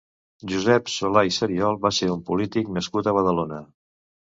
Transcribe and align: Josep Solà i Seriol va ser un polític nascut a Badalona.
Josep 0.51 0.89
Solà 0.93 1.23
i 1.31 1.35
Seriol 1.35 1.77
va 1.85 1.93
ser 1.99 2.11
un 2.15 2.25
polític 2.31 2.75
nascut 2.81 3.13
a 3.13 3.17
Badalona. 3.21 3.65